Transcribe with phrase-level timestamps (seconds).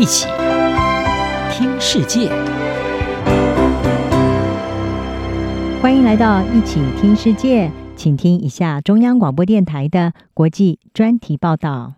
[0.00, 0.26] 一起
[1.52, 2.30] 听世界，
[5.82, 11.96] 欢迎来到一起听世界，请听一下中央广播电台的国际专题报道。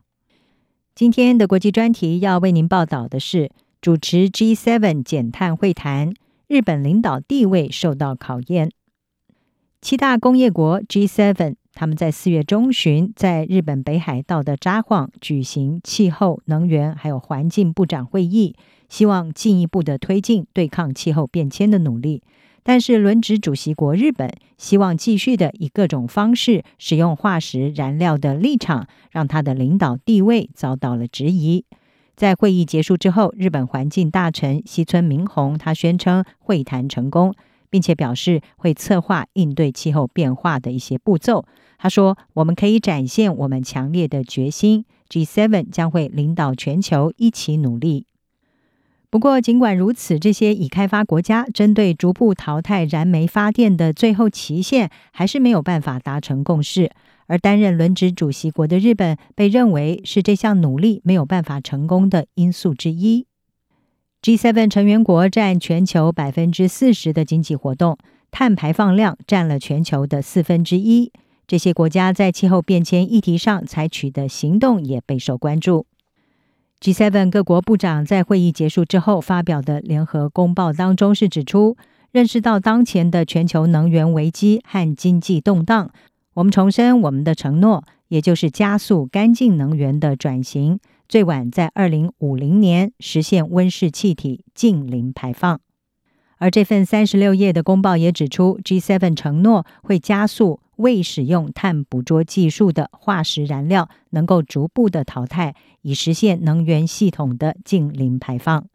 [0.97, 6.13] 今天的国际专题要为您报道的是，主持 G7 减碳会谈，
[6.49, 8.73] 日本领导地位受到考验。
[9.81, 11.55] 七大工业国 G7。
[11.75, 18.55] 他们在四月中旬在日本北海道的札幌举行气候、能源还有环境部长会议，
[18.89, 22.23] 希望进一步的推进对抗气候变迁的努力。
[22.63, 31.65] 但是轮值主席国日本希望继续的以各种方式使用化石燃料的立场，让他的领导地位遭到了质疑。
[32.15, 37.35] 在会议结束之后，日本环境大臣西村明宏他宣称会谈成功。
[37.73, 41.47] 并且表示会策划应对气候变化的一些步骤。
[41.79, 48.05] 他说：“我们可以展现我们强烈的决心，G7 将会领导全球一起努力。”
[49.09, 56.91] 不过，尽管如此，这些已开发国家针对逐步淘汰燃煤发电的最后期限还是没有办法达成共识。
[57.27, 63.27] 而担任轮值主席国的日本被认为是这项努力没有办法成功的因素之一。
[64.23, 67.99] G7 成员国占全球百分之四十的经济活动，
[68.31, 71.11] 碳排放量占了全球的四分之一。
[71.49, 75.87] 这些国家在气候变迁议题上采取的行动也备受关注。
[76.81, 81.77] G7 各国部长在会议结束之后发表的联合公报当中是指出，
[82.13, 85.91] 认识到当前的全球能源危机和经济动荡，
[86.35, 90.79] 我们重申我们的承诺，也就是加速干净能源的转型。
[91.13, 95.61] 最晚在二零五零年实现温室气体净零排放，
[96.39, 108.67] 而这份三十六页的公报也指出，G7 承诺会加速未使用碳捕捉技术的化石燃料能够逐步的淘汰，以实现能源系统的净零排放。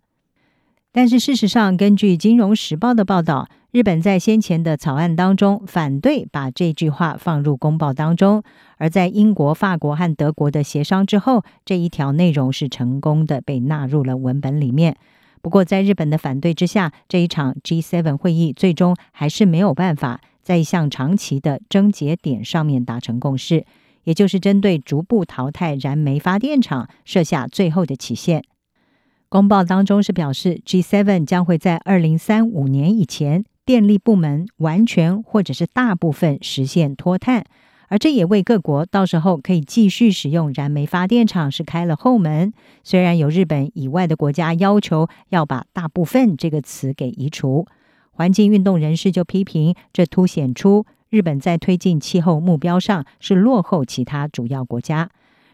[0.92, 8.42] 但是事实上，根据《金融时报》的报道，日本在先前的草案当中反对把这句话放入公报当中，
[8.78, 14.98] 而在英国、法国和德国的协商之后，这一条内容是成功的被纳入了文本里面。
[15.44, 23.64] 不过，在日本的反对之下，这一场 G7 会议最终还是没有办法在一项长期的症结点上面达成共识，
[24.06, 28.44] 也就是针对逐步淘汰燃煤发电厂设下最后的期限。
[29.30, 37.44] 公报当中是表示，G7 将会在二零三五年以前，电力部门完全或者是大部分实现脱碳，
[37.90, 42.54] 而这也为各国到时候可以继续使用燃煤发电厂是开了后门。
[42.86, 47.68] 虽然有日本以外的国家要求要把“大部分”这个词给移除，
[48.12, 55.10] 环境运动人士就批评，这凸显出日本在推进气候目标上是落后其他主要国家。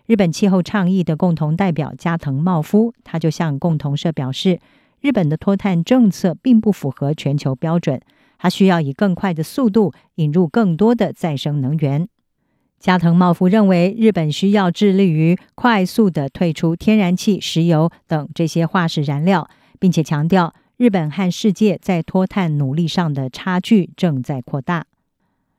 [0.06, 4.60] 日本气候倡议的共同代表加藤茂夫，他就向共同社表示，
[5.04, 8.00] 日本的脱碳政策并不符合全球标准，
[8.38, 12.08] 它需要以更快的速度引入更多的再生能源。
[12.80, 24.86] 加藤茂夫认为，日本需要致力于快速地退出天然气、石油等这些化石燃料，并且强调，日本和世界在脱碳努力上的差距正在扩大。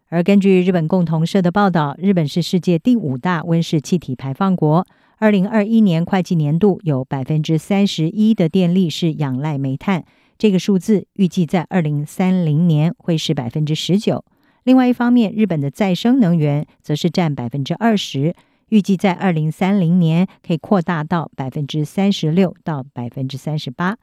[0.09, 4.87] 而根据日本共同社的报道，日本是世界第五大温室气体排放国。
[5.25, 10.05] 二零二一年会计年度有百分之三十一的电力是仰赖煤炭，
[10.37, 14.23] 这个数字预计在二零三零年会是百分之十九。
[14.65, 18.35] 另外一方面，日本的再生能源则是占百分之二十，
[18.69, 23.97] 预计在二零三零年可以扩大到百分之三十六到百分之三十八。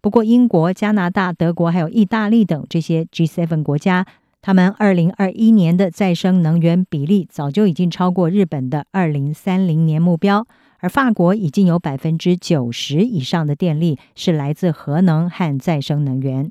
[0.00, 4.04] 不过，英国、加拿大、德国还有意大利等这些 G7 国家。
[4.42, 10.46] 他们二零二一年的再生能源比例早就已经超过日本的二零三零年目标，
[10.84, 16.50] 而法国已经有百分之九十以上的电力是来自核能和再生能源。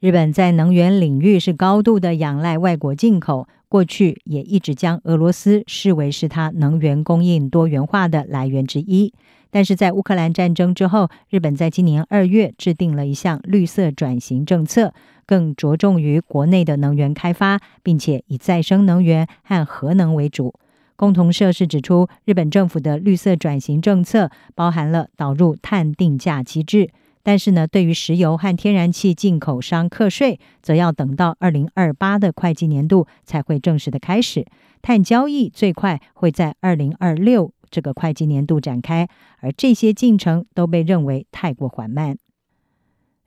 [0.00, 9.12] 日本在能源领域是高度的仰赖外国进口，过去也一直将俄罗斯视为是它能源供应多元化的来源之一。
[9.50, 14.94] 但是在乌克兰战争之后，日本在今年二月制定了一项绿色转型政策，
[15.26, 20.54] 更着重于国内的能源开发，并且以再生能源和核能为主。
[20.96, 26.90] 共同社是指出，日本政府的绿色转型政策包含了导入碳定价机制，
[27.22, 34.46] 但是呢，对于石油和天然气进口商课税，则要等到二零二八的会计年度才会正式的开始。
[34.80, 37.52] 碳交易最快会在二零二六。
[37.68, 39.08] 这个会计年度展开，
[39.40, 42.16] 而这些进程都被认为太过缓慢。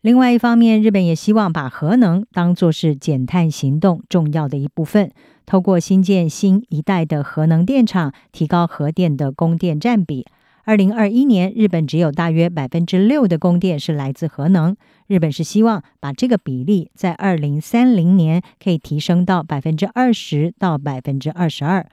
[0.02, 5.12] 另外一方面，日本也希望把核能当作是减碳行动重要的一部分，
[5.46, 10.26] 透过新建新一代的核能电厂，提高核电的供电占比。
[10.64, 14.78] 二零二一年，日本只有大约百分之六的供电是来自核能。
[15.08, 21.86] 日本是希望把这个比例在二零三零年可以提升到百分之二十到百分之二十二。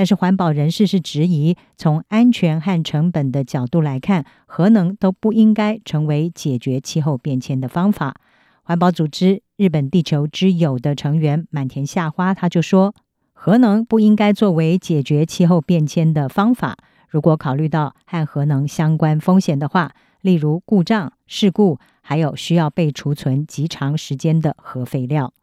[0.00, 8.14] 但是环保人士是质疑，从安全和成本的角度来看，核能都不应该成为解决气候变迁的方法。
[8.62, 12.94] 环保组织日本地球之友的成员满田夏花他就说，
[13.34, 16.78] 核能不应该作为解决气候变迁的方法。
[17.06, 19.92] 如果考虑到和核能相关风险的话，
[20.22, 25.34] 例如故障、事故，还有需要被储存极长时间的核废料。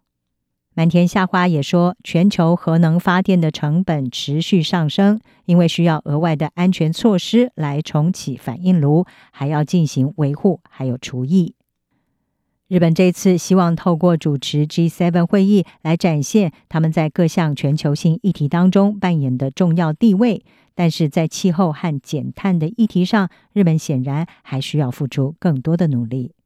[0.78, 11.56] 满田夏花也说，全球核能发电的成本持续上升，因为需要额外的安全措施来重启反应炉，还要进行维护，还有除役。
[12.68, 20.46] 日本这次希望透过主持 G7 会议来展现他们在各项全球性议题当中扮演的重要地位，
[20.76, 26.37] 但是在气候和减碳的议题上，日本显然还需要付出更多的努力。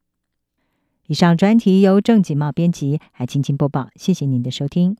[1.08, 4.96] 以上专题由郑锦茂编辑，还清清播报，谢谢您的收听。